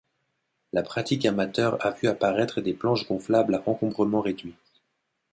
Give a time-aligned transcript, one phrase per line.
[0.73, 4.55] La pratique amateur a vu apparaître des planches gonflables à encombrement réduit.